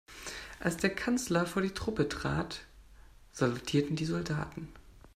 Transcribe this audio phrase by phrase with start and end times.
[0.59, 2.61] Als der Kanzler vor die Truppe trat,
[3.33, 4.67] salutierten die Soldaten.